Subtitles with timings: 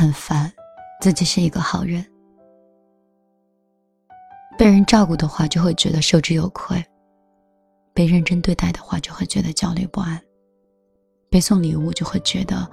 [0.00, 0.50] 很烦，
[1.02, 2.02] 自己是一个好人。
[4.56, 6.82] 被人照顾的话，就会觉得受之有愧；
[7.92, 10.16] 被认真对待的话，就会觉得焦虑不安；
[11.28, 12.66] 被送礼物，就会觉得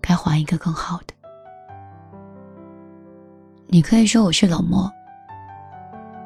[0.00, 1.12] 该还一个更好的。
[3.66, 4.90] 你可以说我是冷漠、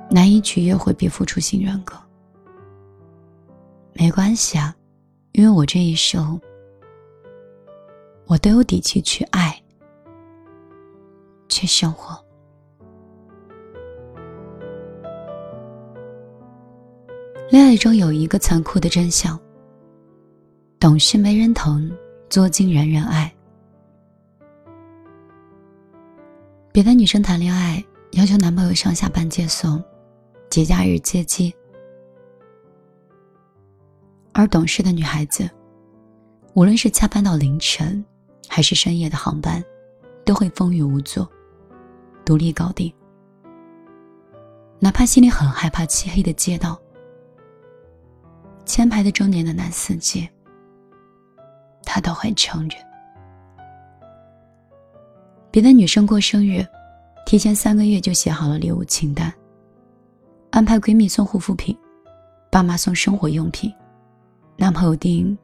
[0.09, 1.97] 难以取悦、回避付出型人格。
[3.93, 4.73] 没关系啊，
[5.33, 6.41] 因为我这一生，
[8.27, 9.61] 我都有底气去爱、
[11.61, 12.19] 去生活。
[17.51, 19.39] 恋爱中有一个残酷的真相：
[20.79, 21.95] 懂事没人疼，
[22.31, 23.31] 作精人人爱。
[26.73, 29.83] 别的女生谈恋爱要求男朋友上下班接送，
[30.49, 31.55] 节假日接机，
[34.33, 35.51] 而懂事的女孩子，
[36.55, 38.03] 无论是加班到凌晨，
[38.49, 39.63] 还是深夜的航班，
[40.25, 41.27] 都会风雨无阻，
[42.31, 42.95] 独立搞定。
[44.79, 46.81] 哪怕心里很害怕漆黑的街道，
[48.65, 50.31] 前排的中年的男司机，
[51.83, 52.77] 他都很撑着。
[55.51, 56.65] 别的女生过生日，
[57.27, 59.35] 提前三个月就写好了礼物清单，
[60.53, 61.77] 安排闺蜜送护肤品，
[62.49, 63.75] 爸妈送生活用品，
[64.57, 65.37] 男朋友订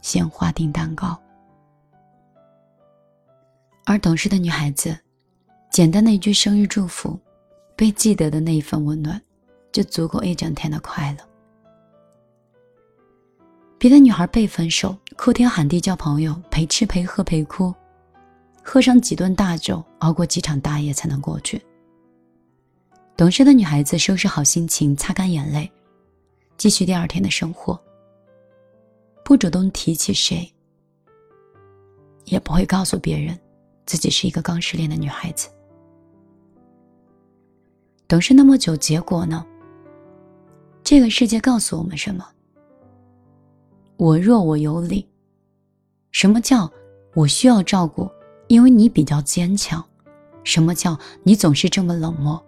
[0.00, 1.14] 鲜花、订蛋糕。
[3.84, 4.98] 而懂事的女孩子，
[5.70, 7.18] 简单的一句生日祝福，
[7.76, 9.20] 被记得的那一份温暖，
[9.70, 11.24] 就足够一整天的快乐。
[13.78, 17.72] 别的女孩被分手，哭天喊地叫朋友陪吃陪喝陪哭。
[18.62, 21.62] 喝上几顿大酒，熬过几场大夜才能过去。
[23.16, 25.70] 懂事的女孩子收拾好心情，擦干眼泪，
[26.56, 27.80] 继续第二天的生活。
[29.24, 30.52] 不主动提起谁，
[32.24, 33.38] 也不会告诉别人，
[33.86, 35.48] 自己是一个刚失恋的女孩子。
[38.10, 39.46] 懂事那么久，结果呢？
[40.82, 42.26] 这个世界告诉我们什么？
[43.96, 45.08] 我弱我有理。
[46.10, 46.68] 什么叫
[47.14, 48.10] 我需要照顾？
[48.48, 49.80] 因为你比较坚强，
[50.42, 52.44] 什么叫你总是这么冷漠？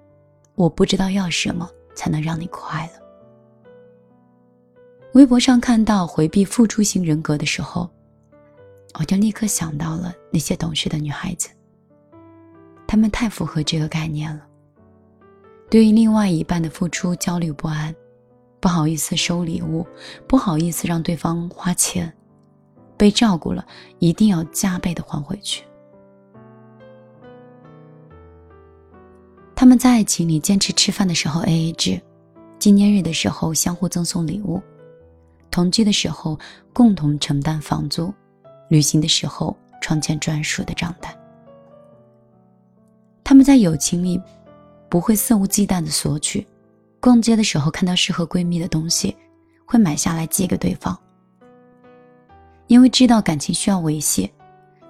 [0.57, 3.01] 我不知道要什么才能让你快乐。
[5.13, 7.89] 微博上看到回避付出型人格的时候，
[8.99, 11.51] 我就立刻想到了那些懂事的女孩子。
[12.85, 14.49] 她们太符合这个概念了。
[15.73, 17.95] 对于另外一半的付出焦虑不安，
[18.61, 19.87] 不好意思收礼物，
[20.29, 22.13] 不好意思让对方花钱，
[22.95, 23.65] 被照顾了
[23.99, 25.65] 一定要加倍的还回去。
[29.55, 31.99] 他们在爱情里坚持吃饭的时候 A A 制，
[32.59, 34.61] 纪念日的时候相互赠送礼物，
[35.51, 36.39] 同居的时候
[36.75, 38.13] 共同承担房租，
[38.69, 41.19] 旅行的时候创建专属的账单。
[43.25, 44.21] 他们在友情里
[44.93, 46.47] 不会肆无忌惮的索取，
[47.01, 49.17] 逛街的时候看到适合闺蜜的东西，
[49.65, 50.95] 会买下来寄给对方。
[52.67, 54.31] 因为知道感情需要维系，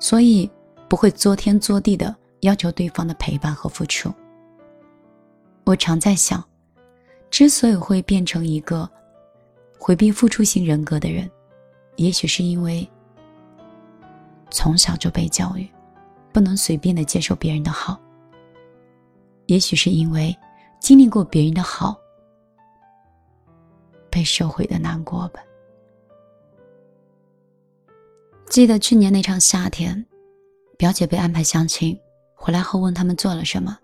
[0.00, 0.50] 所以
[0.88, 4.12] 不会作天作地的要求对方的陪伴和付出。
[5.62, 6.42] 我常在想，
[7.30, 8.90] 之所以会变成一个
[9.78, 11.30] 回避付出型人格的人，
[11.94, 12.84] 也许是因为
[14.50, 15.64] 从小就被教育
[16.32, 17.96] 不能随便的接受别人的好，
[19.46, 20.36] 也许是因为
[20.80, 21.96] 经历过别人的好
[24.10, 25.40] 被收回的难过吧。
[28.48, 30.04] 记得去年那场夏天，
[30.76, 31.98] 表姐被安排相亲，
[32.34, 33.78] 回来后问他们做了什么。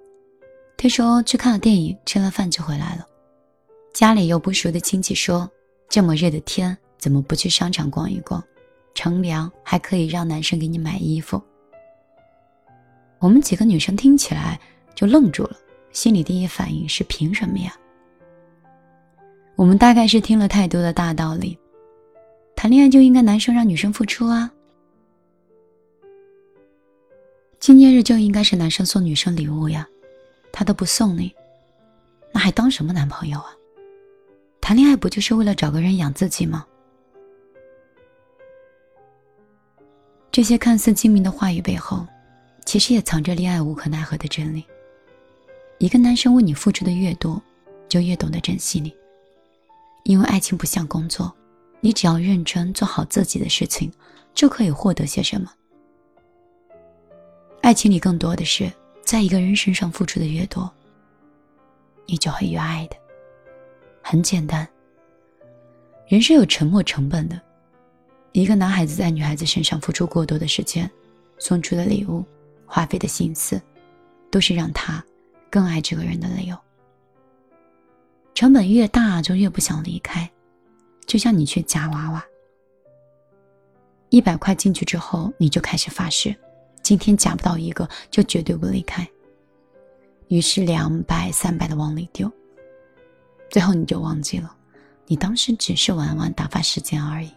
[0.77, 3.07] 他说去看了电影，吃了饭就回来了。
[3.95, 5.51] 家里有不熟的亲戚说，
[5.89, 8.43] 这么热的天，怎么不去商场逛一逛？
[8.95, 11.41] 乘凉还可以让男生给你买衣服。
[13.21, 14.61] 我们几个女生听起来
[14.99, 15.57] 就愣住了，
[15.93, 17.73] 心里第一反应是凭什么呀？
[19.55, 21.57] 我们大概是听了太多的大道理，
[22.57, 24.53] 谈恋爱就应该男生让女生付出啊，
[27.61, 29.89] 纪念日就应该是男生送女生礼物呀。
[30.51, 31.33] 他都不送你，
[32.33, 33.55] 那还当什么男朋友啊？
[34.61, 36.67] 谈恋爱不就是为了找个人养自己吗？
[40.33, 42.05] 这些看似精明的话语背后，
[42.65, 44.65] 其实也藏着恋爱无可奈何的真理。
[45.79, 47.41] 一个男生为你付出的越多，
[47.89, 48.95] 就越懂得珍惜你。
[50.05, 51.33] 因为爱情不像工作，
[51.81, 53.93] 你只要认真做好自己的事情，
[54.35, 55.53] 就可以获得些什么。
[57.63, 58.71] 爱情里更多的是。
[59.05, 60.71] 在一个人身上付出的越多，
[62.05, 62.97] 你就会越爱的。
[64.03, 64.69] 很简单，
[66.07, 67.41] 人是有沉没成本的。
[68.33, 70.91] 一个男孩子在女孩子身上付出过多的时间，
[71.39, 72.23] 送出的礼物，
[72.67, 73.59] 花费的心思，
[74.31, 75.03] 都是让他
[75.51, 76.57] 更爱这个人的理由。
[78.35, 80.31] 成本越大，就越不想离开，
[81.07, 82.25] 就像你去夹娃娃，
[84.11, 86.35] 一百块进去之后，你就开始发誓，
[86.83, 89.05] 今天夹不到一个，就绝对不离开。
[90.29, 92.31] 于是两百、三百的往里丢，
[93.51, 94.55] 最后你就忘记了，
[95.07, 97.33] 你当时只是玩玩、打发时间而已。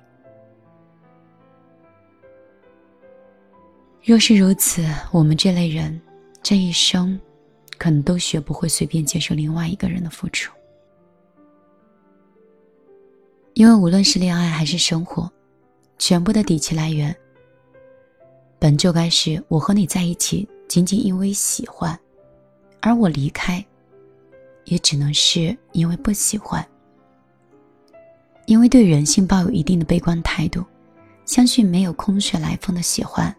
[4.04, 6.00] 若是如此，我们这类人
[6.44, 7.20] 这一生，
[7.82, 10.54] 可能都学不会随便接受另外一个人的付出。
[13.56, 15.28] 因为无论是恋爱还是生活，
[15.98, 17.16] 全部的底气来源，
[18.60, 22.00] 本就该是我和你在一起，仅仅因为喜欢，
[22.82, 23.66] 而我离开，
[24.66, 26.64] 也只能是因为不喜欢。
[28.46, 30.64] 因为对人性抱有一定的悲观态度，
[31.26, 33.36] 相信没有空穴来风的喜欢，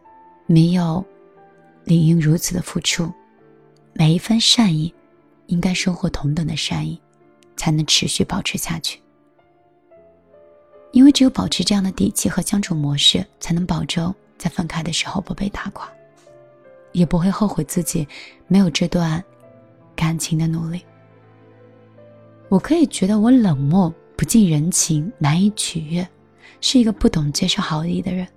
[0.47, 1.05] 没有
[1.85, 3.09] 理应如此的付出，
[3.93, 4.93] 每一份善意，
[5.47, 7.01] 应该收获同等的善意，
[7.57, 9.01] 才能持续保持下去。
[10.93, 15.91] 因为只有保持这样的底气和相处模式，才能保证在分开的时候不被打垮，
[16.93, 18.07] 也不会后悔自己
[18.47, 19.23] 没有这段
[19.97, 20.83] 感情的努力。
[22.49, 26.07] 我可以觉得我冷漠、不近人情、难以取悦，
[26.61, 28.29] 是一个不懂接受好意的人，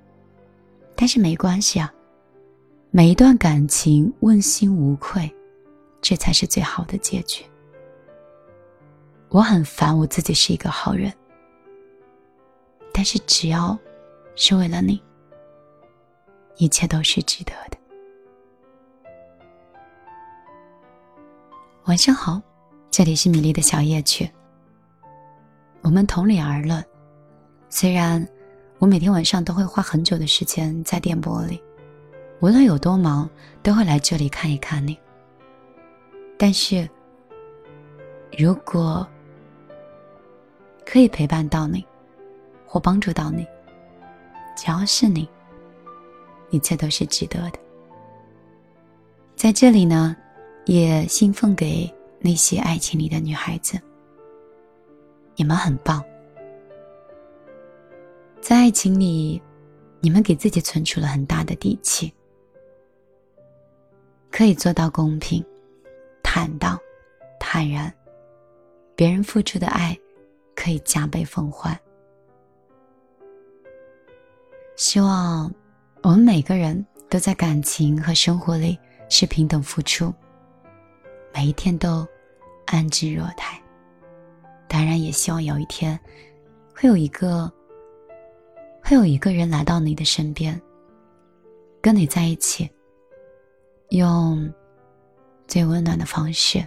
[0.95, 1.93] 但是没关系啊，
[2.91, 5.29] 每一段感情问心无愧，
[6.07, 7.43] 这才是最好的结局。
[9.29, 11.11] 我很烦我自己是一个好人。
[12.93, 13.75] 但是只要
[14.35, 15.01] 是为了你，
[16.57, 17.77] 一切都是值得的。
[21.85, 22.39] 晚上好，
[22.91, 24.29] 这里是米粒的小夜曲。
[25.81, 26.85] 我们同理而论，
[27.67, 28.23] 虽然
[28.77, 31.59] 我每天晚上都会花很久的时间在电波里，
[32.41, 33.27] 无论有多忙，
[33.63, 34.95] 都会来这里看一看你。
[36.37, 36.87] 但是，
[38.37, 39.07] 如果
[40.85, 41.85] 可以陪伴到你，
[42.65, 43.47] 或帮助到你，
[44.55, 45.27] 只要是你，
[46.49, 47.59] 一切都是值得的。
[49.35, 50.15] 在这里呢，
[50.65, 53.79] 也信奉给那些爱情里的女孩子，
[55.35, 56.03] 你们很棒。
[58.41, 59.41] 在爱情里，
[59.99, 62.13] 你们给自己存储了很大的底气，
[64.29, 65.43] 可以做到公平、
[66.37, 66.77] 坦荡、
[67.39, 67.89] 坦然，
[68.93, 69.97] 别人付出的爱
[70.53, 71.79] 可以加倍奉还。
[74.75, 75.49] 希望
[76.03, 78.77] 我们每个人都在感情和生活里
[79.07, 80.13] 是平等付出，
[81.33, 82.05] 每一天都
[82.65, 83.57] 安之若泰。
[84.67, 85.97] 当然，也希望有一天
[86.75, 87.49] 会有一个
[88.83, 90.61] 会有一个人来到你的身边，
[91.81, 92.69] 跟你在一起，
[93.91, 94.53] 用
[95.47, 96.65] 最温暖的方式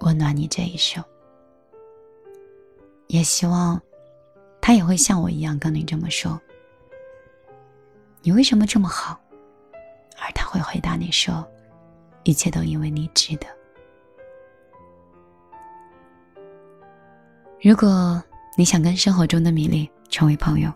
[0.00, 1.02] 温暖你这一生。
[3.08, 3.80] 也希望
[4.60, 6.40] 他也会像我一样跟你这么说。
[8.22, 9.20] 你为什么这么好？
[10.18, 11.46] 而他会回答你说
[12.24, 13.46] ：“一切都因为你值得。”
[17.62, 18.22] 如果
[18.56, 20.72] 你想跟生活中的米粒成为朋友，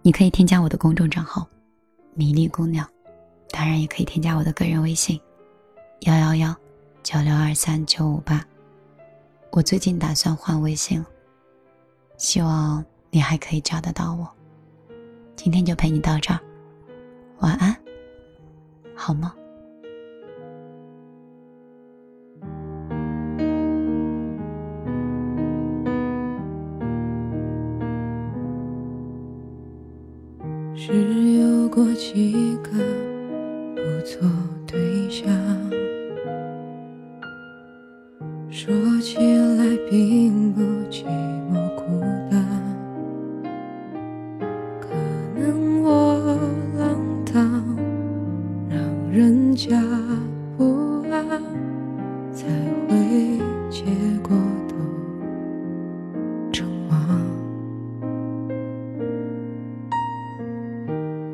[0.00, 1.46] 你可以添加我的公众账号
[2.14, 2.88] “米粒姑娘”，
[3.50, 5.20] 当然也可以添加我的个人微信：
[6.04, 6.56] 幺幺幺
[7.04, 8.44] 九六二三九五八。
[9.52, 11.06] 我最近打算换微信了，
[12.16, 14.28] 希望你还可以找得到我。
[15.36, 16.40] 今天就陪你到这儿，
[17.38, 17.76] 晚安，
[18.96, 19.32] 好吗？
[30.74, 32.72] 是有过几个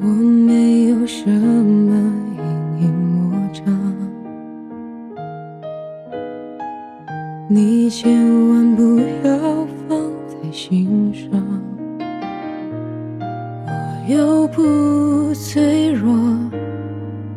[0.09, 1.95] 我没有什么
[2.79, 3.67] 阴影魔障
[7.47, 8.11] 你千
[8.49, 11.31] 万不要放在心上，
[13.67, 13.71] 我
[14.11, 16.11] 又不脆弱，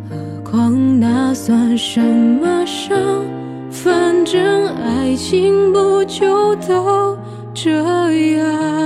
[0.10, 0.16] 何
[0.50, 2.98] 况那算什么伤？
[3.70, 7.18] 反正爱情不就都
[7.54, 7.70] 这
[8.38, 8.81] 样？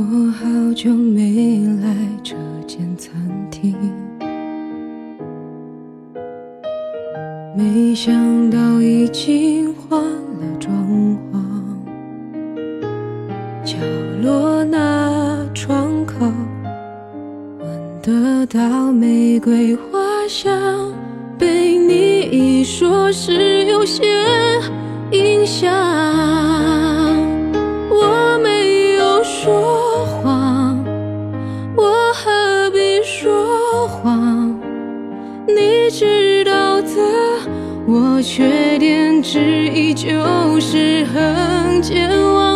[0.00, 2.36] 我好久没来这
[2.68, 3.12] 间餐
[3.50, 3.74] 厅，
[7.56, 10.72] 没想到已经换了装
[11.32, 11.42] 潢。
[13.64, 13.76] 角
[14.22, 16.26] 落那窗口，
[17.58, 20.92] 闻得到玫瑰花香，
[21.36, 24.04] 被你一说，是有些
[25.10, 26.77] 影响。
[38.22, 42.47] 缺点之一就是很健忘，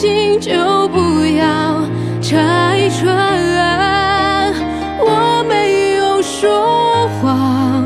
[0.00, 0.54] 心就
[0.88, 0.98] 不
[1.36, 1.82] 要
[2.22, 4.50] 拆穿。
[4.98, 7.84] 我没有说谎，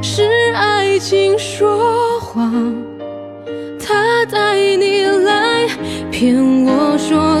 [0.00, 0.22] 是
[0.54, 2.72] 爱情说谎，
[3.84, 5.66] 他带你来
[6.12, 6.36] 骗。
[6.64, 7.31] 我说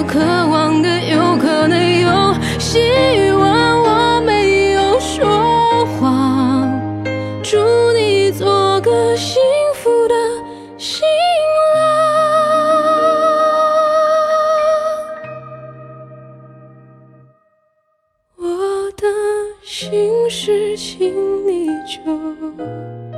[19.82, 21.12] 心事，请
[21.44, 23.11] 你就。